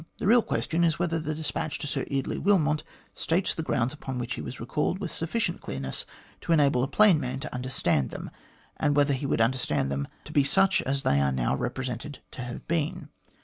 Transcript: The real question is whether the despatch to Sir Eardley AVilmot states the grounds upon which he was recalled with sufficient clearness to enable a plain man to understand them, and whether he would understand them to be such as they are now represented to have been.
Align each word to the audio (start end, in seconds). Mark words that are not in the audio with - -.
The 0.17 0.25
real 0.25 0.41
question 0.41 0.83
is 0.83 0.97
whether 0.97 1.19
the 1.19 1.35
despatch 1.35 1.77
to 1.77 1.85
Sir 1.85 2.05
Eardley 2.07 2.39
AVilmot 2.39 2.81
states 3.13 3.53
the 3.53 3.61
grounds 3.61 3.93
upon 3.93 4.17
which 4.17 4.33
he 4.33 4.41
was 4.41 4.59
recalled 4.59 4.97
with 4.99 5.11
sufficient 5.11 5.61
clearness 5.61 6.07
to 6.41 6.51
enable 6.51 6.81
a 6.83 6.87
plain 6.87 7.19
man 7.19 7.39
to 7.41 7.53
understand 7.53 8.09
them, 8.09 8.31
and 8.77 8.95
whether 8.95 9.13
he 9.13 9.27
would 9.27 9.41
understand 9.41 9.91
them 9.91 10.07
to 10.23 10.33
be 10.33 10.43
such 10.43 10.81
as 10.81 11.03
they 11.03 11.21
are 11.21 11.31
now 11.31 11.55
represented 11.55 12.17
to 12.31 12.41
have 12.41 12.67
been. 12.67 13.09